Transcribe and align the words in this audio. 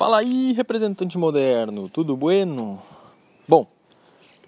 Fala 0.00 0.20
aí, 0.20 0.54
representante 0.54 1.18
moderno, 1.18 1.86
tudo 1.86 2.16
bueno? 2.16 2.80
Bom, 3.46 3.66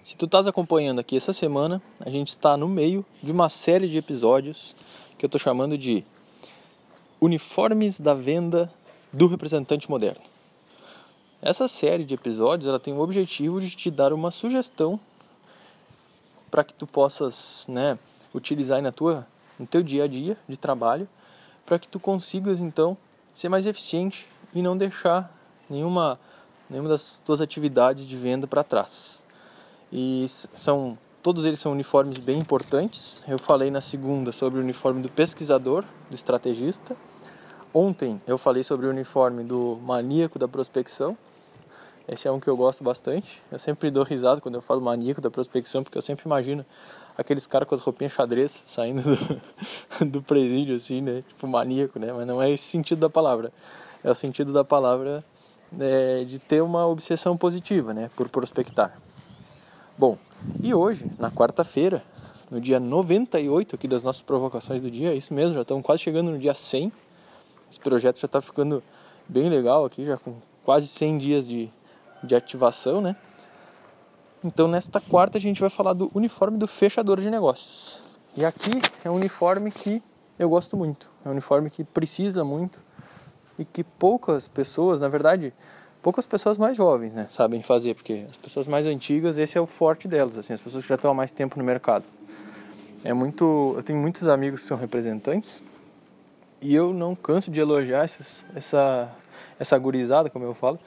se 0.03 0.17
tu 0.17 0.25
estás 0.25 0.47
acompanhando 0.47 0.97
aqui 0.97 1.15
essa 1.15 1.31
semana, 1.31 1.79
a 1.99 2.09
gente 2.09 2.29
está 2.29 2.57
no 2.57 2.67
meio 2.67 3.05
de 3.21 3.31
uma 3.31 3.47
série 3.49 3.87
de 3.87 3.95
episódios 3.95 4.75
que 5.15 5.23
eu 5.23 5.27
estou 5.27 5.39
chamando 5.39 5.77
de 5.77 6.03
Uniformes 7.21 7.99
da 7.99 8.15
Venda 8.15 8.73
do 9.13 9.27
Representante 9.27 9.87
Moderno. 9.91 10.23
Essa 11.39 11.67
série 11.67 12.03
de 12.03 12.15
episódios 12.15 12.67
ela 12.67 12.79
tem 12.79 12.91
o 12.91 12.99
objetivo 12.99 13.61
de 13.61 13.69
te 13.69 13.91
dar 13.91 14.11
uma 14.11 14.31
sugestão 14.31 14.99
para 16.49 16.63
que 16.63 16.73
tu 16.73 16.87
possas 16.87 17.67
né, 17.69 17.99
utilizar 18.33 18.81
na 18.81 18.91
tua, 18.91 19.27
no 19.59 19.67
teu 19.67 19.83
dia 19.83 20.05
a 20.05 20.07
dia 20.07 20.35
de 20.49 20.57
trabalho, 20.57 21.07
para 21.63 21.77
que 21.77 21.87
tu 21.87 21.99
consigas 21.99 22.59
então 22.59 22.97
ser 23.35 23.49
mais 23.49 23.67
eficiente 23.67 24.27
e 24.51 24.59
não 24.59 24.75
deixar 24.75 25.42
nenhuma, 25.73 26.19
nenhuma 26.69 26.89
das 26.89 27.19
tuas 27.25 27.41
atividades 27.41 28.05
de 28.05 28.15
venda 28.15 28.47
para 28.47 28.63
trás. 28.63 29.25
E 29.91 30.25
são 30.27 30.97
todos 31.21 31.45
eles 31.45 31.59
são 31.59 31.71
uniformes 31.71 32.17
bem 32.17 32.37
importantes. 32.37 33.23
Eu 33.27 33.39
falei 33.39 33.71
na 33.71 33.79
segunda 33.79 34.31
sobre 34.31 34.59
o 34.59 34.61
uniforme 34.61 35.01
do 35.01 35.09
pesquisador, 35.09 35.85
do 36.09 36.15
estrategista. 36.15 36.97
Ontem 37.73 38.21
eu 38.27 38.37
falei 38.37 38.63
sobre 38.63 38.87
o 38.87 38.89
uniforme 38.89 39.43
do 39.43 39.79
maníaco 39.81 40.37
da 40.37 40.47
prospecção. 40.47 41.17
Esse 42.05 42.27
é 42.27 42.31
um 42.31 42.39
que 42.39 42.49
eu 42.49 42.57
gosto 42.57 42.83
bastante. 42.83 43.41
Eu 43.49 43.57
sempre 43.57 43.89
dou 43.89 44.03
risada 44.03 44.41
quando 44.41 44.55
eu 44.55 44.61
falo 44.61 44.81
maníaco 44.81 45.21
da 45.21 45.31
prospecção, 45.31 45.81
porque 45.81 45.97
eu 45.97 46.01
sempre 46.01 46.25
imagino 46.25 46.65
aqueles 47.17 47.47
caras 47.47 47.67
com 47.67 47.73
as 47.73 47.81
roupinhas 47.81 48.11
xadrez 48.11 48.63
saindo 48.67 49.01
do, 49.01 50.05
do 50.05 50.21
presídio, 50.21 50.75
assim, 50.75 50.99
né? 50.99 51.23
Tipo 51.29 51.47
maníaco, 51.47 51.97
né? 51.97 52.11
Mas 52.11 52.27
não 52.27 52.41
é 52.41 52.51
esse 52.51 52.65
sentido 52.65 52.99
da 52.99 53.09
palavra. 53.09 53.53
É 54.03 54.11
o 54.11 54.15
sentido 54.15 54.51
da 54.51 54.65
palavra 54.65 55.23
é, 55.79 56.23
de 56.23 56.39
ter 56.39 56.61
uma 56.61 56.85
obsessão 56.85 57.37
positiva, 57.37 57.93
né? 57.93 58.09
Por 58.15 58.29
prospectar. 58.29 58.97
Bom, 59.97 60.17
e 60.61 60.73
hoje, 60.73 61.05
na 61.17 61.31
quarta-feira, 61.31 62.03
no 62.49 62.59
dia 62.59 62.79
98 62.79 63.75
aqui 63.75 63.87
das 63.87 64.03
nossas 64.03 64.21
provocações 64.21 64.81
do 64.81 64.89
dia, 64.89 65.11
é 65.11 65.15
isso 65.15 65.33
mesmo, 65.33 65.55
já 65.55 65.61
estamos 65.61 65.83
quase 65.83 66.03
chegando 66.03 66.31
no 66.31 66.39
dia 66.39 66.53
100. 66.53 66.91
Esse 67.69 67.79
projeto 67.79 68.19
já 68.19 68.25
está 68.25 68.41
ficando 68.41 68.83
bem 69.27 69.49
legal 69.49 69.85
aqui, 69.85 70.05
já 70.05 70.17
com 70.17 70.35
quase 70.63 70.87
100 70.87 71.17
dias 71.17 71.47
de, 71.47 71.69
de 72.23 72.35
ativação, 72.35 73.01
né? 73.01 73.15
Então, 74.43 74.67
nesta 74.67 74.99
quarta, 74.99 75.37
a 75.37 75.41
gente 75.41 75.61
vai 75.61 75.69
falar 75.69 75.93
do 75.93 76.11
uniforme 76.13 76.57
do 76.57 76.67
fechador 76.67 77.21
de 77.21 77.29
negócios. 77.29 78.01
E 78.35 78.43
aqui 78.43 78.71
é 79.05 79.09
um 79.09 79.15
uniforme 79.15 79.71
que 79.71 80.03
eu 80.37 80.49
gosto 80.49 80.75
muito. 80.75 81.09
É 81.23 81.29
um 81.29 81.31
uniforme 81.31 81.69
que 81.69 81.83
precisa 81.83 82.43
muito 82.43 82.79
e 83.63 83.65
que 83.65 83.83
poucas 83.83 84.47
pessoas, 84.47 84.99
na 84.99 85.07
verdade, 85.07 85.53
poucas 86.01 86.25
pessoas 86.25 86.57
mais 86.57 86.75
jovens, 86.75 87.13
né, 87.13 87.27
sabem 87.29 87.63
fazer, 87.63 87.95
porque 87.95 88.25
as 88.29 88.37
pessoas 88.37 88.67
mais 88.67 88.85
antigas, 88.85 89.37
esse 89.37 89.57
é 89.57 89.61
o 89.61 89.65
forte 89.65 90.07
delas, 90.07 90.37
assim, 90.37 90.53
as 90.53 90.61
pessoas 90.61 90.83
que 90.83 90.89
já 90.89 90.95
estão 90.95 91.09
há 91.09 91.13
mais 91.13 91.31
tempo 91.31 91.57
no 91.57 91.63
mercado. 91.63 92.03
É 93.03 93.13
muito, 93.13 93.73
eu 93.75 93.83
tenho 93.83 93.99
muitos 93.99 94.27
amigos 94.27 94.61
que 94.61 94.67
são 94.67 94.77
representantes 94.77 95.61
e 96.61 96.75
eu 96.75 96.93
não 96.93 97.15
canso 97.15 97.49
de 97.49 97.59
elogiar 97.59 98.03
essas, 98.03 98.45
essa 98.55 99.09
essa 99.59 99.77
gurizada, 99.77 100.29
como 100.29 100.45
eu 100.45 100.53
falo, 100.53 100.79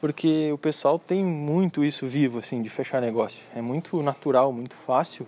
porque 0.00 0.50
o 0.52 0.58
pessoal 0.58 0.98
tem 0.98 1.24
muito 1.24 1.84
isso 1.84 2.06
vivo, 2.06 2.38
assim, 2.38 2.62
de 2.62 2.68
fechar 2.68 3.00
negócio. 3.00 3.40
É 3.54 3.60
muito 3.60 4.02
natural, 4.02 4.52
muito 4.52 4.74
fácil, 4.74 5.26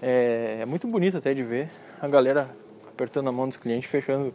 é, 0.00 0.58
é 0.60 0.66
muito 0.66 0.86
bonito 0.86 1.16
até 1.16 1.32
de 1.32 1.42
ver 1.42 1.68
a 2.00 2.08
galera 2.08 2.48
apertando 2.88 3.28
a 3.28 3.32
mão 3.32 3.48
dos 3.48 3.56
clientes, 3.56 3.88
fechando 3.88 4.34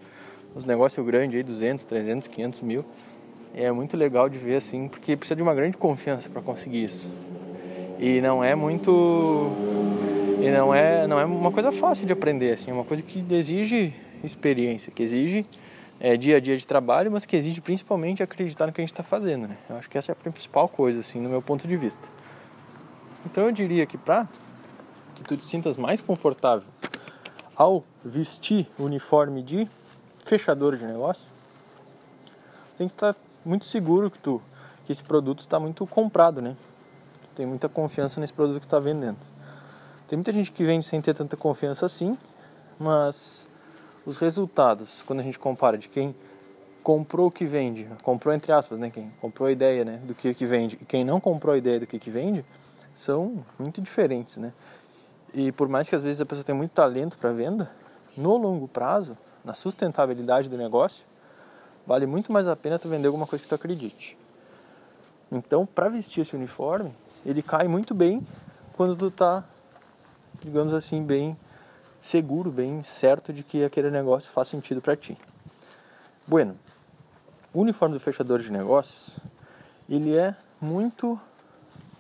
os 0.58 0.66
negócios 0.66 1.06
grandes 1.06 1.38
aí, 1.38 1.44
200, 1.44 1.86
300, 1.86 2.28
500 2.28 2.62
mil. 2.62 2.84
É 3.54 3.72
muito 3.72 3.96
legal 3.96 4.28
de 4.28 4.38
ver 4.38 4.58
assim, 4.58 4.88
porque 4.88 5.16
precisa 5.16 5.36
de 5.36 5.44
uma 5.44 5.54
grande 5.54 5.78
confiança 5.78 6.28
para 6.30 6.42
conseguir 6.42 6.84
isso. 6.86 7.08
E 8.00 8.20
não 8.22 8.44
é 8.44 8.56
muito 8.56 9.52
e 10.40 10.52
não 10.52 10.74
é 10.74 11.08
não 11.08 11.20
é 11.20 11.26
uma 11.26 11.52
coisa 11.52 11.72
fácil 11.72 12.06
de 12.06 12.14
aprender 12.14 12.54
assim, 12.54 12.70
é 12.70 12.74
uma 12.74 12.84
coisa 12.84 13.02
que 13.02 13.26
exige 13.34 13.94
experiência, 14.24 14.92
que 14.92 15.02
exige 15.02 15.46
é, 16.00 16.16
dia 16.16 16.38
a 16.38 16.40
dia 16.40 16.56
de 16.56 16.66
trabalho, 16.66 17.12
mas 17.12 17.26
que 17.26 17.36
exige 17.36 17.62
principalmente 17.62 18.22
acreditar 18.22 18.68
no 18.68 18.74
que 18.74 18.82
a 18.82 18.84
gente 18.84 18.92
está 18.92 19.04
fazendo. 19.04 19.48
Né? 19.48 19.58
Eu 19.70 19.78
acho 19.78 19.90
que 19.90 19.98
essa 19.98 20.12
é 20.12 20.14
a 20.14 20.16
principal 20.16 20.70
coisa, 20.70 21.00
assim, 21.00 21.20
no 21.20 21.30
meu 21.30 21.42
ponto 21.42 21.68
de 21.68 21.76
vista. 21.76 22.08
Então 23.26 23.46
eu 23.46 23.52
diria 23.52 23.86
que 23.86 23.98
para 23.98 24.28
que 25.16 25.24
tu 25.24 25.36
te 25.36 25.44
sintas 25.44 25.78
mais 25.78 26.02
confortável 26.02 26.68
ao 27.56 27.84
vestir 28.06 28.68
o 28.78 28.84
uniforme 28.84 29.42
de 29.42 29.68
fechador 30.28 30.76
de 30.76 30.86
negócio, 30.86 31.28
tem 32.78 32.88
que 32.88 32.94
estar 32.94 33.14
tá 33.14 33.20
muito 33.46 33.66
seguro 33.66 34.12
que 34.12 34.20
tu 34.20 34.42
que 34.86 34.94
esse 34.94 35.04
produto 35.04 35.42
está 35.42 35.60
muito 35.60 35.86
comprado, 35.86 36.42
né? 36.42 36.56
Tu 37.22 37.36
tem 37.36 37.46
muita 37.46 37.68
confiança 37.68 38.22
nesse 38.22 38.32
produto 38.32 38.62
que 38.62 38.66
está 38.66 38.80
vendendo. 38.80 39.18
Tem 40.08 40.16
muita 40.16 40.32
gente 40.32 40.50
que 40.50 40.64
vende 40.64 40.86
sem 40.86 41.02
ter 41.02 41.14
tanta 41.14 41.36
confiança 41.36 41.86
assim, 41.86 42.18
mas 42.80 43.46
os 44.06 44.16
resultados, 44.16 45.04
quando 45.06 45.20
a 45.20 45.24
gente 45.24 45.38
compara 45.38 45.78
de 45.78 45.90
quem 45.90 46.16
comprou 46.82 47.28
o 47.28 47.32
que 47.32 47.46
vende, 47.46 47.86
comprou 48.02 48.34
entre 48.34 48.54
aspas, 48.54 48.80
né, 48.80 48.90
quem 48.90 49.12
comprou 49.20 49.50
a 49.50 49.52
ideia, 49.52 49.84
né, 49.84 50.00
do 50.06 50.16
que 50.16 50.34
que 50.34 50.46
vende 50.46 50.78
e 50.82 50.86
quem 50.86 51.04
não 51.04 51.20
comprou 51.20 51.54
a 51.54 51.58
ideia 51.58 51.82
do 51.82 51.86
que 51.86 52.00
que 52.00 52.10
vende, 52.10 52.46
são 52.96 53.44
muito 53.60 53.82
diferentes, 53.82 54.38
né? 54.38 54.54
E 55.34 55.52
por 55.52 55.68
mais 55.68 55.90
que 55.90 55.96
às 55.98 56.02
vezes 56.02 56.22
a 56.22 56.26
pessoa 56.26 56.46
tenha 56.46 56.58
muito 56.58 56.72
talento 56.72 57.18
para 57.18 57.34
venda, 57.34 57.70
no 58.16 58.38
longo 58.38 58.70
prazo, 58.70 59.18
na 59.48 59.54
sustentabilidade 59.54 60.50
do 60.50 60.58
negócio, 60.58 61.06
vale 61.86 62.06
muito 62.06 62.34
mais 62.34 62.48
a 62.48 62.56
pena 62.56 62.78
tu 62.78 62.90
vender 62.90 63.08
alguma 63.08 63.26
coisa 63.26 63.42
que 63.42 63.48
tu 63.48 63.56
acredite. 63.56 64.18
Então, 65.32 65.66
para 65.66 65.88
vestir 65.88 66.22
esse 66.22 66.36
uniforme, 66.36 66.94
ele 67.26 67.42
cai 67.42 67.66
muito 67.66 67.96
bem 67.96 68.28
quando 68.74 68.94
tu 68.96 69.10
tá, 69.10 69.46
digamos 70.44 70.74
assim, 70.74 71.02
bem 71.02 71.38
seguro, 72.02 72.52
bem 72.52 72.84
certo 72.84 73.32
de 73.32 73.42
que 73.42 73.64
aquele 73.64 73.90
negócio 73.90 74.30
faz 74.30 74.50
sentido 74.50 74.82
para 74.82 74.98
ti. 74.98 75.18
Bueno, 76.28 76.60
o 77.54 77.62
uniforme 77.62 77.96
do 77.96 78.02
fechador 78.02 78.40
de 78.40 78.52
negócios, 78.52 79.18
ele 79.90 80.14
é 80.14 80.36
muito 80.60 81.20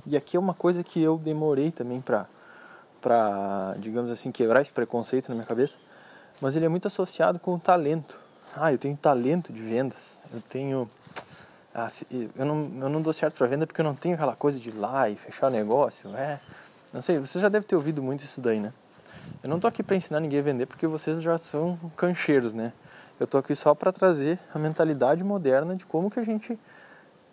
e 0.05 0.17
aqui 0.17 0.35
é 0.35 0.39
uma 0.39 0.53
coisa 0.53 0.83
que 0.83 1.01
eu 1.01 1.17
demorei 1.17 1.71
também 1.71 2.01
para 2.01 2.27
para, 2.99 3.75
digamos 3.77 4.09
assim, 4.09 4.31
quebrar 4.31 4.61
esse 4.61 4.71
preconceito 4.71 5.29
na 5.29 5.35
minha 5.35 5.45
cabeça, 5.45 5.77
mas 6.41 6.55
ele 6.55 6.65
é 6.65 6.69
muito 6.69 6.87
associado 6.87 7.39
com 7.39 7.55
o 7.55 7.59
talento. 7.59 8.19
Ah, 8.55 8.71
eu 8.71 8.77
tenho 8.77 8.95
talento 8.97 9.51
de 9.51 9.61
vendas. 9.61 10.17
Eu 10.33 10.41
tenho 10.41 10.89
ah, 11.79 11.87
eu 12.35 12.43
não, 12.43 12.71
eu 12.81 12.89
não 12.89 13.01
dou 13.03 13.13
certo 13.13 13.35
para 13.35 13.45
venda 13.45 13.67
porque 13.67 13.79
eu 13.79 13.85
não 13.85 13.93
tenho 13.93 14.15
aquela 14.15 14.35
coisa 14.35 14.59
de 14.59 14.69
ir 14.69 14.75
lá 14.75 15.07
e 15.11 15.15
fechar 15.15 15.51
negócio, 15.51 16.09
é. 16.15 16.39
Não 16.91 17.03
sei, 17.03 17.19
você 17.19 17.37
já 17.37 17.49
deve 17.49 17.67
ter 17.67 17.75
ouvido 17.75 18.01
muito 18.01 18.23
isso 18.23 18.41
daí, 18.41 18.59
né? 18.59 18.73
Eu 19.43 19.49
não 19.49 19.59
tô 19.59 19.67
aqui 19.67 19.83
para 19.83 19.95
ensinar 19.95 20.19
ninguém 20.19 20.39
a 20.39 20.41
vender 20.41 20.65
porque 20.65 20.87
vocês 20.87 21.21
já 21.21 21.37
são 21.37 21.77
cancheiros, 21.95 22.51
né? 22.51 22.73
Eu 23.19 23.27
tô 23.27 23.37
aqui 23.37 23.53
só 23.53 23.75
para 23.75 23.91
trazer 23.91 24.39
a 24.55 24.57
mentalidade 24.57 25.23
moderna 25.23 25.75
de 25.75 25.85
como 25.85 26.09
que 26.09 26.19
a 26.19 26.23
gente 26.23 26.57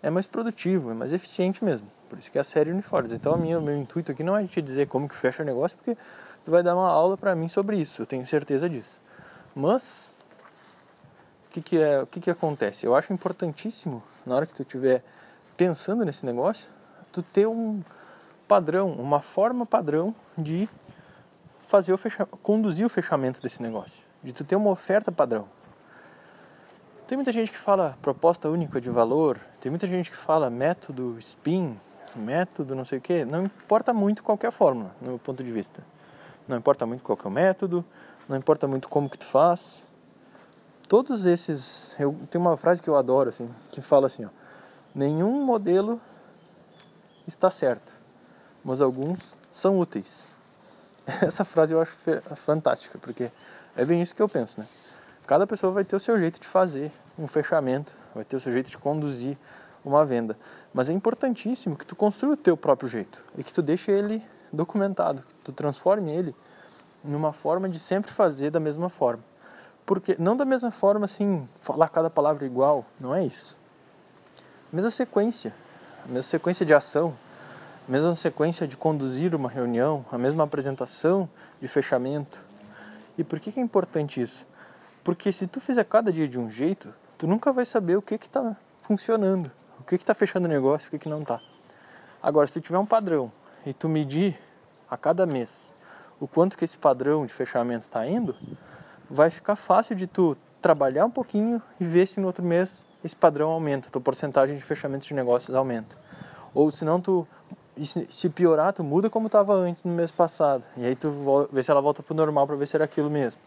é 0.03 0.11
mais 0.11 0.27
produtivo, 0.27 0.91
é 0.91 0.93
mais 0.93 1.11
eficiente 1.11 1.65
mesmo. 1.65 1.87
Por 2.09 2.19
isso 2.19 2.31
que 2.31 2.37
é 2.37 2.41
a 2.41 2.43
série 2.43 2.71
Uniformes. 2.71 3.11
Então, 3.11 3.33
a 3.33 3.37
minha, 3.37 3.59
o 3.59 3.61
meu 3.61 3.75
intuito 3.75 4.11
aqui 4.11 4.23
não 4.23 4.37
é 4.37 4.45
te 4.45 4.61
dizer 4.61 4.87
como 4.87 5.09
que 5.09 5.15
fecha 5.15 5.43
o 5.43 5.45
negócio, 5.45 5.77
porque 5.77 5.97
tu 6.43 6.51
vai 6.51 6.61
dar 6.61 6.75
uma 6.75 6.87
aula 6.87 7.17
para 7.17 7.35
mim 7.35 7.49
sobre 7.49 7.77
isso, 7.77 8.01
eu 8.01 8.05
tenho 8.05 8.25
certeza 8.25 8.69
disso. 8.69 8.99
Mas 9.55 10.13
o 11.47 11.51
que 11.51 11.61
que 11.61 11.77
é, 11.81 12.05
que 12.05 12.19
que 12.19 12.29
acontece? 12.29 12.85
Eu 12.85 12.95
acho 12.95 13.11
importantíssimo 13.11 14.03
na 14.25 14.35
hora 14.35 14.45
que 14.45 14.53
tu 14.53 14.61
estiver 14.61 15.03
pensando 15.57 16.05
nesse 16.05 16.25
negócio, 16.25 16.67
tu 17.11 17.23
ter 17.23 17.47
um 17.47 17.81
padrão, 18.47 18.91
uma 18.91 19.21
forma 19.21 19.65
padrão 19.65 20.13
de 20.37 20.69
fazer 21.65 21.93
o 21.93 21.97
fecha... 21.97 22.25
conduzir 22.25 22.85
o 22.85 22.89
fechamento 22.89 23.41
desse 23.41 23.61
negócio, 23.61 24.03
de 24.23 24.33
tu 24.33 24.43
ter 24.43 24.55
uma 24.55 24.69
oferta 24.69 25.11
padrão. 25.11 25.47
Tem 27.07 27.17
muita 27.17 27.31
gente 27.31 27.51
que 27.51 27.57
fala 27.57 27.97
proposta 28.01 28.49
única 28.49 28.81
de 28.81 28.89
valor, 28.89 29.39
tem 29.61 29.69
muita 29.69 29.87
gente 29.87 30.09
que 30.09 30.17
fala 30.17 30.49
método 30.49 31.17
spin, 31.19 31.79
método 32.21 32.75
não 32.75 32.85
sei 32.85 32.99
o 32.99 33.01
que, 33.01 33.25
não 33.25 33.45
importa 33.45 33.93
muito 33.93 34.23
qualquer 34.23 34.51
fórmula, 34.51 34.91
no 35.01 35.09
meu 35.09 35.19
ponto 35.19 35.43
de 35.43 35.51
vista. 35.51 35.83
Não 36.47 36.57
importa 36.57 36.85
muito 36.85 37.03
qual 37.03 37.17
é 37.23 37.27
o 37.27 37.31
método, 37.31 37.83
não 38.29 38.37
importa 38.37 38.67
muito 38.67 38.87
como 38.87 39.09
que 39.09 39.17
tu 39.17 39.25
faz. 39.25 39.87
Todos 40.87 41.25
esses, 41.25 41.95
eu 41.99 42.15
tenho 42.29 42.43
uma 42.43 42.55
frase 42.55 42.81
que 42.81 42.89
eu 42.89 42.95
adoro 42.95 43.29
assim, 43.29 43.49
que 43.71 43.81
fala 43.81 44.07
assim, 44.07 44.25
ó, 44.25 44.29
nenhum 44.93 45.43
modelo 45.43 45.99
está 47.27 47.49
certo, 47.49 47.91
mas 48.63 48.81
alguns 48.81 49.37
são 49.51 49.79
úteis. 49.79 50.29
Essa 51.21 51.43
frase 51.43 51.73
eu 51.73 51.81
acho 51.81 51.95
fantástica, 52.35 52.97
porque 52.99 53.31
é 53.75 53.83
bem 53.83 54.01
isso 54.01 54.15
que 54.15 54.21
eu 54.21 54.29
penso, 54.29 54.59
né? 54.59 54.67
Cada 55.25 55.47
pessoa 55.47 55.73
vai 55.73 55.83
ter 55.83 55.95
o 55.95 55.99
seu 55.99 56.19
jeito 56.19 56.39
de 56.39 56.47
fazer 56.47 56.91
um 57.17 57.27
fechamento, 57.27 57.91
vai 58.13 58.23
ter 58.23 58.35
o 58.35 58.39
seu 58.39 58.51
jeito 58.51 58.69
de 58.69 58.77
conduzir 58.77 59.37
uma 59.85 60.03
venda. 60.03 60.37
Mas 60.73 60.89
é 60.89 60.93
importantíssimo 60.93 61.75
que 61.75 61.85
tu 61.85 61.95
construa 61.95 62.33
o 62.33 62.37
teu 62.37 62.57
próprio 62.57 62.89
jeito 62.89 63.23
e 63.37 63.43
que 63.43 63.53
tu 63.53 63.61
deixe 63.61 63.91
ele 63.91 64.21
documentado, 64.51 65.21
que 65.21 65.45
tu 65.45 65.51
transforme 65.51 66.11
ele 66.11 66.35
numa 67.03 67.31
forma 67.31 67.69
de 67.69 67.79
sempre 67.79 68.11
fazer 68.11 68.49
da 68.49 68.59
mesma 68.59 68.89
forma. 68.89 69.23
Porque 69.85 70.15
não 70.17 70.35
da 70.35 70.43
mesma 70.43 70.71
forma 70.71 71.05
assim, 71.05 71.47
falar 71.59 71.89
cada 71.89 72.09
palavra 72.09 72.45
igual, 72.45 72.85
não 72.99 73.13
é 73.13 73.23
isso. 73.23 73.55
mesma 74.73 74.89
sequência, 74.89 75.53
a 76.03 76.07
mesma 76.07 76.23
sequência 76.23 76.65
de 76.65 76.73
ação, 76.73 77.15
a 77.87 77.91
mesma 77.91 78.15
sequência 78.15 78.67
de 78.67 78.75
conduzir 78.75 79.35
uma 79.35 79.47
reunião, 79.47 80.03
a 80.11 80.17
mesma 80.17 80.43
apresentação 80.43 81.29
de 81.61 81.67
fechamento. 81.67 82.43
E 83.17 83.23
por 83.23 83.39
que, 83.39 83.51
que 83.51 83.59
é 83.59 83.63
importante 83.63 84.19
isso? 84.19 84.45
Porque 85.03 85.31
se 85.31 85.45
tu 85.45 85.61
fizer 85.61 85.83
cada 85.83 86.11
dia 86.11 86.27
de 86.27 86.39
um 86.39 86.49
jeito, 86.49 86.91
tu 87.15 87.27
nunca 87.27 87.51
vai 87.51 87.63
saber 87.63 87.95
o 87.95 88.01
que 88.01 88.15
está 88.15 88.57
funcionando, 88.81 89.51
que 89.85 89.95
está 89.95 90.13
fechando 90.13 90.45
o 90.45 90.49
negócio, 90.49 90.87
o 90.87 90.91
que, 90.91 90.99
que 90.99 91.09
não 91.09 91.21
está. 91.21 91.39
Agora, 92.21 92.47
se 92.47 92.53
tu 92.53 92.61
tiver 92.61 92.77
um 92.77 92.85
padrão 92.85 93.31
e 93.65 93.73
tu 93.73 93.87
medir 93.87 94.39
a 94.89 94.97
cada 94.97 95.25
mês 95.25 95.75
o 96.19 96.27
quanto 96.27 96.57
que 96.57 96.63
esse 96.63 96.77
padrão 96.77 97.25
de 97.25 97.33
fechamento 97.33 97.85
está 97.85 98.07
indo, 98.07 98.35
vai 99.09 99.29
ficar 99.29 99.55
fácil 99.55 99.95
de 99.95 100.07
tu 100.07 100.37
trabalhar 100.61 101.05
um 101.05 101.11
pouquinho 101.11 101.61
e 101.79 101.85
ver 101.85 102.07
se 102.07 102.19
no 102.19 102.27
outro 102.27 102.43
mês 102.43 102.85
esse 103.03 103.15
padrão 103.15 103.51
aumenta, 103.51 103.89
tua 103.91 104.01
porcentagem 104.01 104.55
de 104.55 104.63
fechamento 104.63 105.05
de 105.05 105.13
negócios 105.13 105.55
aumenta. 105.55 105.95
Ou 106.53 106.71
se 106.71 106.83
não 106.83 106.99
tu 106.99 107.27
se 108.09 108.29
piorar, 108.29 108.73
tu 108.73 108.83
muda 108.83 109.09
como 109.09 109.27
estava 109.27 109.53
antes 109.53 109.83
no 109.83 109.91
mês 109.91 110.09
passado. 110.09 110.63
E 110.77 110.85
aí 110.85 110.95
tu 110.95 111.47
vê 111.51 111.61
se 111.61 111.69
ela 111.69 111.81
volta 111.81 112.01
pro 112.01 112.15
normal 112.15 112.47
para 112.47 112.55
ver 112.55 112.67
se 112.67 112.75
era 112.75 112.85
aquilo 112.85 113.09
mesmo. 113.09 113.39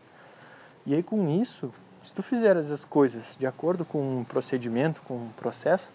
E 0.86 0.94
aí 0.94 1.02
com 1.02 1.28
isso, 1.28 1.72
se 2.02 2.12
tu 2.12 2.22
fizer 2.22 2.56
as 2.56 2.84
coisas 2.84 3.36
de 3.38 3.46
acordo 3.46 3.84
com 3.84 4.20
um 4.20 4.24
procedimento, 4.24 5.02
com 5.02 5.16
um 5.16 5.30
processo, 5.30 5.90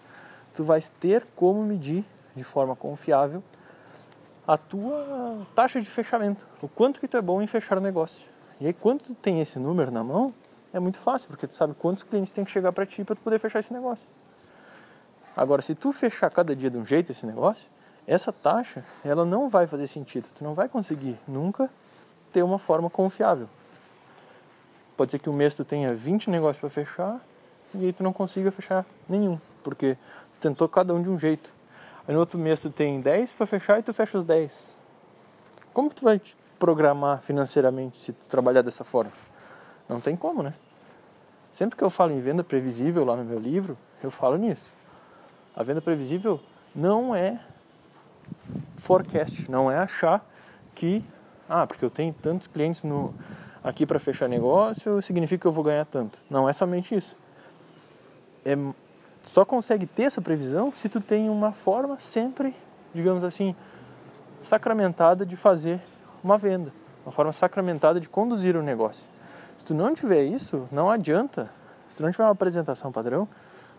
tu 0.54 0.64
vais 0.64 0.88
ter 0.88 1.26
como 1.34 1.62
medir 1.62 2.04
de 2.34 2.44
forma 2.44 2.74
confiável 2.74 3.42
a 4.46 4.56
tua 4.56 5.46
taxa 5.54 5.80
de 5.80 5.88
fechamento, 5.88 6.46
o 6.60 6.68
quanto 6.68 7.00
que 7.00 7.08
tu 7.08 7.16
é 7.16 7.22
bom 7.22 7.40
em 7.40 7.46
fechar 7.46 7.78
o 7.78 7.80
negócio. 7.80 8.20
E 8.60 8.66
aí 8.66 8.72
quando 8.72 9.02
tu 9.02 9.14
tem 9.14 9.40
esse 9.40 9.58
número 9.58 9.90
na 9.90 10.04
mão, 10.04 10.34
é 10.72 10.78
muito 10.78 10.98
fácil, 10.98 11.28
porque 11.28 11.46
tu 11.46 11.54
sabe 11.54 11.74
quantos 11.74 12.02
clientes 12.02 12.32
tem 12.32 12.44
que 12.44 12.50
chegar 12.50 12.72
para 12.72 12.84
ti 12.84 13.04
para 13.04 13.14
tu 13.14 13.22
poder 13.22 13.38
fechar 13.38 13.60
esse 13.60 13.72
negócio. 13.72 14.06
Agora, 15.36 15.62
se 15.62 15.74
tu 15.74 15.92
fechar 15.92 16.30
cada 16.30 16.54
dia 16.54 16.70
de 16.70 16.76
um 16.76 16.86
jeito 16.86 17.10
esse 17.10 17.26
negócio, 17.26 17.64
essa 18.06 18.32
taxa, 18.32 18.84
ela 19.04 19.24
não 19.24 19.48
vai 19.48 19.66
fazer 19.66 19.88
sentido. 19.88 20.28
Tu 20.34 20.44
não 20.44 20.54
vai 20.54 20.68
conseguir 20.68 21.18
nunca 21.26 21.70
ter 22.32 22.42
uma 22.42 22.58
forma 22.58 22.90
confiável. 22.90 23.48
Pode 24.96 25.10
ser 25.10 25.18
que 25.18 25.28
um 25.28 25.32
mês 25.32 25.54
tu 25.54 25.64
tenha 25.64 25.94
20 25.94 26.30
negócios 26.30 26.58
para 26.58 26.70
fechar 26.70 27.20
e 27.74 27.86
aí 27.86 27.92
tu 27.92 28.02
não 28.02 28.12
consiga 28.12 28.52
fechar 28.52 28.86
nenhum, 29.08 29.38
porque 29.62 29.96
tentou 30.44 30.68
cada 30.68 30.94
um 30.94 31.02
de 31.02 31.08
um 31.08 31.18
jeito. 31.18 31.52
Aí 32.06 32.12
no 32.12 32.20
outro 32.20 32.38
mês 32.38 32.60
tu 32.60 32.68
tem 32.68 33.00
10 33.00 33.32
para 33.32 33.46
fechar 33.46 33.78
e 33.78 33.82
tu 33.82 33.94
fecha 33.94 34.18
os 34.18 34.24
10. 34.24 34.52
Como 35.72 35.88
tu 35.88 36.04
vai 36.04 36.18
te 36.18 36.36
programar 36.58 37.20
financeiramente 37.22 37.96
se 37.96 38.12
tu 38.12 38.26
trabalhar 38.28 38.62
dessa 38.62 38.84
forma? 38.84 39.12
Não 39.88 40.00
tem 40.00 40.14
como, 40.14 40.42
né? 40.42 40.54
Sempre 41.50 41.76
que 41.76 41.84
eu 41.84 41.88
falo 41.88 42.12
em 42.12 42.20
venda 42.20 42.44
previsível 42.44 43.04
lá 43.04 43.16
no 43.16 43.24
meu 43.24 43.38
livro, 43.38 43.76
eu 44.02 44.10
falo 44.10 44.36
nisso. 44.36 44.70
A 45.56 45.62
venda 45.62 45.80
previsível 45.80 46.40
não 46.74 47.14
é 47.14 47.40
forecast, 48.76 49.50
não 49.50 49.70
é 49.70 49.78
achar 49.78 50.24
que, 50.74 51.02
ah, 51.48 51.66
porque 51.66 51.84
eu 51.84 51.90
tenho 51.90 52.12
tantos 52.12 52.48
clientes 52.48 52.82
no, 52.82 53.14
aqui 53.62 53.86
para 53.86 53.98
fechar 53.98 54.28
negócio, 54.28 55.00
significa 55.00 55.42
que 55.42 55.46
eu 55.46 55.52
vou 55.52 55.64
ganhar 55.64 55.86
tanto. 55.86 56.18
Não 56.28 56.48
é 56.48 56.52
somente 56.52 56.94
isso. 56.94 57.16
É, 58.44 58.54
só 59.24 59.44
consegue 59.44 59.86
ter 59.86 60.04
essa 60.04 60.20
previsão 60.20 60.70
se 60.70 60.88
tu 60.88 61.00
tem 61.00 61.28
uma 61.28 61.50
forma 61.50 61.98
sempre, 61.98 62.54
digamos 62.94 63.24
assim, 63.24 63.56
sacramentada 64.42 65.24
de 65.24 65.34
fazer 65.34 65.80
uma 66.22 66.36
venda, 66.36 66.72
uma 67.04 67.10
forma 67.10 67.32
sacramentada 67.32 67.98
de 67.98 68.08
conduzir 68.08 68.54
o 68.54 68.60
um 68.60 68.62
negócio. 68.62 69.04
Se 69.56 69.64
tu 69.64 69.74
não 69.74 69.94
tiver 69.94 70.24
isso, 70.24 70.68
não 70.70 70.90
adianta. 70.90 71.50
Se 71.88 71.96
tu 71.96 72.02
não 72.02 72.10
tiver 72.10 72.24
uma 72.24 72.32
apresentação 72.32 72.92
padrão, 72.92 73.26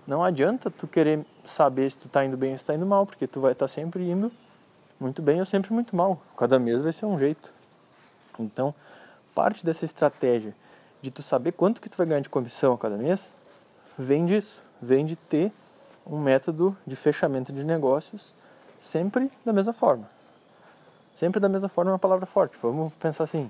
não 0.07 0.23
adianta 0.23 0.71
tu 0.71 0.87
querer 0.87 1.25
saber 1.43 1.89
se 1.91 1.97
tu 1.97 2.07
está 2.07 2.25
indo 2.25 2.35
bem 2.35 2.51
ou 2.51 2.57
se 2.57 2.63
está 2.63 2.73
indo 2.73 2.85
mal, 2.85 3.05
porque 3.05 3.27
tu 3.27 3.39
vai 3.39 3.51
estar 3.51 3.65
tá 3.65 3.67
sempre 3.67 4.09
indo 4.09 4.31
muito 4.99 5.21
bem 5.21 5.39
ou 5.39 5.45
sempre 5.45 5.71
muito 5.73 5.95
mal. 5.95 6.19
Cada 6.35 6.57
mês 6.57 6.81
vai 6.81 6.91
ser 6.91 7.05
um 7.05 7.19
jeito. 7.19 7.53
Então, 8.39 8.73
parte 9.33 9.63
dessa 9.65 9.85
estratégia 9.85 10.55
de 11.01 11.11
tu 11.11 11.21
saber 11.21 11.51
quanto 11.51 11.79
que 11.79 11.89
tu 11.89 11.97
vai 11.97 12.07
ganhar 12.07 12.21
de 12.21 12.29
comissão 12.29 12.73
a 12.73 12.77
cada 12.77 12.97
mês, 12.97 13.31
vem 13.97 14.25
disso, 14.25 14.63
vem 14.85 15.05
de 15.05 15.15
ter 15.15 15.51
um 16.05 16.19
método 16.19 16.77
de 16.85 16.95
fechamento 16.95 17.51
de 17.51 17.65
negócios 17.65 18.35
sempre 18.79 19.31
da 19.43 19.51
mesma 19.51 19.73
forma. 19.73 20.07
Sempre 21.15 21.39
da 21.39 21.49
mesma 21.49 21.67
forma 21.67 21.91
é 21.91 21.93
uma 21.93 21.99
palavra 21.99 22.25
forte. 22.25 22.55
Vamos 22.61 22.93
pensar 22.93 23.23
assim, 23.23 23.49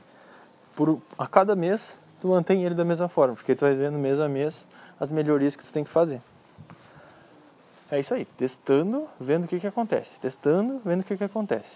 por 0.75 1.01
a 1.17 1.27
cada 1.27 1.55
mês 1.55 1.99
tu 2.21 2.29
mantém 2.29 2.63
ele 2.63 2.73
da 2.73 2.85
mesma 2.85 3.09
forma, 3.09 3.35
porque 3.35 3.53
tu 3.53 3.61
vai 3.61 3.73
vendo 3.73 3.97
mês 3.97 4.19
a 4.19 4.29
mês 4.29 4.65
as 4.99 5.11
melhorias 5.11 5.55
que 5.55 5.65
tu 5.65 5.73
tem 5.73 5.83
que 5.83 5.89
fazer. 5.89 6.21
É 7.91 7.99
isso 7.99 8.13
aí, 8.13 8.25
testando, 8.25 9.07
vendo 9.19 9.45
o 9.45 9.47
que, 9.47 9.59
que 9.59 9.67
acontece. 9.67 10.09
Testando, 10.21 10.81
vendo 10.83 11.01
o 11.01 11.03
que, 11.03 11.17
que 11.17 11.23
acontece. 11.23 11.69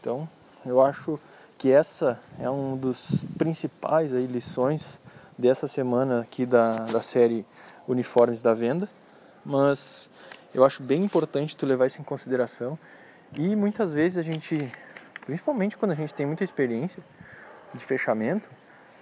Então, 0.00 0.28
eu 0.64 0.80
acho 0.80 1.18
que 1.56 1.72
essa 1.72 2.20
é 2.38 2.48
um 2.48 2.76
dos 2.76 3.24
principais 3.36 4.14
aí, 4.14 4.26
lições 4.26 5.00
dessa 5.36 5.66
semana 5.66 6.20
aqui 6.20 6.44
da, 6.44 6.86
da 6.86 7.02
série 7.02 7.44
Uniformes 7.88 8.42
da 8.42 8.54
Venda. 8.54 8.88
Mas 9.44 10.08
eu 10.54 10.64
acho 10.64 10.82
bem 10.82 11.02
importante 11.02 11.56
tu 11.56 11.66
levar 11.66 11.86
isso 11.86 12.00
em 12.00 12.04
consideração. 12.04 12.78
E 13.36 13.56
muitas 13.56 13.92
vezes 13.92 14.18
a 14.18 14.22
gente, 14.22 14.56
principalmente 15.24 15.76
quando 15.76 15.92
a 15.92 15.94
gente 15.94 16.14
tem 16.14 16.26
muita 16.26 16.44
experiência 16.44 17.02
de 17.74 17.84
fechamento, 17.84 18.48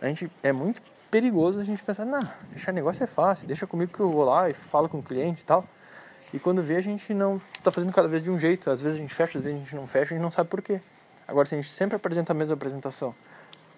a 0.01 0.07
gente 0.07 0.31
é 0.43 0.53
muito 0.53 0.81
perigoso 1.11 1.61
a 1.61 1.65
gente 1.65 1.83
pensar, 1.83 2.05
não, 2.05 2.27
fechar 2.51 2.73
negócio 2.73 3.03
é 3.03 3.07
fácil, 3.07 3.47
deixa 3.47 3.67
comigo 3.67 3.93
que 3.93 4.01
eu 4.01 4.11
vou 4.11 4.25
lá 4.25 4.51
e 4.51 4.55
falo 4.55 4.89
com 4.89 4.99
o 4.99 5.03
cliente 5.03 5.43
e 5.43 5.45
tal. 5.45 5.65
E 6.35 6.39
quando 6.39 6.63
vê, 6.63 6.77
a 6.77 6.81
gente 6.81 7.15
não 7.15 7.41
está 7.55 7.71
fazendo 7.71 7.93
cada 7.93 8.09
vez 8.09 8.23
de 8.23 8.31
um 8.31 8.39
jeito. 8.39 8.69
Às 8.69 8.83
vezes 8.83 8.99
a 8.99 9.01
gente 9.01 9.15
fecha, 9.15 9.39
às 9.39 9.45
vezes 9.45 9.59
a 9.59 9.65
gente 9.65 9.77
não 9.77 9.87
fecha, 9.87 10.15
a 10.15 10.17
gente 10.17 10.23
não 10.23 10.31
sabe 10.31 10.51
por 10.51 10.61
quê. 10.61 10.81
Agora, 11.27 11.47
se 11.47 11.55
a 11.55 11.59
gente 11.59 11.71
sempre 11.71 11.97
apresenta 11.97 12.33
a 12.33 12.35
mesma 12.35 12.55
apresentação, 12.55 13.15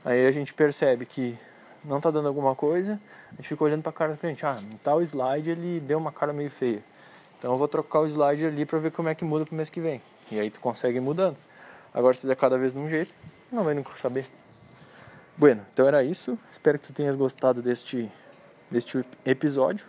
aí 0.04 0.26
a 0.26 0.30
gente 0.32 0.52
percebe 0.52 1.06
que 1.06 1.38
não 1.84 1.98
está 1.98 2.10
dando 2.10 2.28
alguma 2.28 2.54
coisa, 2.54 3.00
a 3.32 3.36
gente 3.36 3.48
fica 3.48 3.64
olhando 3.64 3.82
para 3.82 3.90
a 3.90 3.92
cara 3.92 4.12
do 4.12 4.18
cliente. 4.18 4.44
Ah, 4.44 4.58
tal 4.82 5.00
slide 5.02 5.50
ele 5.50 5.80
deu 5.80 5.98
uma 5.98 6.12
cara 6.12 6.32
meio 6.32 6.50
feia. 6.50 6.82
Então 7.38 7.52
eu 7.52 7.58
vou 7.58 7.68
trocar 7.68 8.00
o 8.00 8.06
slide 8.06 8.46
ali 8.46 8.66
para 8.66 8.78
ver 8.78 8.90
como 8.90 9.08
é 9.08 9.14
que 9.14 9.24
muda 9.24 9.44
para 9.44 9.52
o 9.52 9.56
mês 9.56 9.70
que 9.70 9.80
vem. 9.80 10.02
E 10.30 10.40
aí 10.40 10.50
tu 10.50 10.60
consegue 10.60 10.98
ir 10.98 11.00
mudando. 11.00 11.36
Agora, 11.94 12.14
se 12.14 12.26
der 12.26 12.36
cada 12.36 12.58
vez 12.58 12.72
de 12.72 12.78
um 12.78 12.88
jeito, 12.88 13.14
não 13.50 13.64
vai 13.64 13.74
nunca 13.74 13.94
saber. 13.94 14.26
Bueno, 15.36 15.64
então 15.72 15.86
era 15.86 16.02
isso. 16.02 16.38
Espero 16.50 16.78
que 16.78 16.86
tu 16.86 16.92
tenhas 16.92 17.16
gostado 17.16 17.62
deste, 17.62 18.10
deste 18.70 19.02
episódio. 19.24 19.86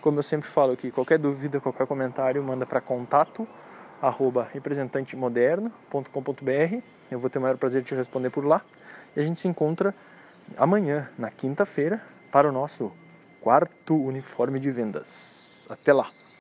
Como 0.00 0.18
eu 0.18 0.22
sempre 0.22 0.48
falo 0.48 0.72
aqui, 0.72 0.90
qualquer 0.90 1.18
dúvida, 1.18 1.60
qualquer 1.60 1.86
comentário, 1.86 2.42
manda 2.42 2.64
para 2.64 2.80
contato 2.80 3.46
arroba 4.00 4.48
representantemoderno.com.br. 4.52 6.82
Eu 7.10 7.18
vou 7.18 7.28
ter 7.28 7.38
o 7.38 7.42
maior 7.42 7.58
prazer 7.58 7.82
de 7.82 7.88
te 7.88 7.94
responder 7.94 8.30
por 8.30 8.44
lá. 8.44 8.62
E 9.14 9.20
a 9.20 9.22
gente 9.22 9.38
se 9.38 9.48
encontra 9.48 9.94
amanhã, 10.56 11.08
na 11.18 11.30
quinta-feira, 11.30 12.02
para 12.30 12.48
o 12.48 12.52
nosso 12.52 12.92
quarto 13.40 13.96
uniforme 13.96 14.58
de 14.58 14.70
vendas. 14.70 15.66
Até 15.70 15.92
lá! 15.92 16.10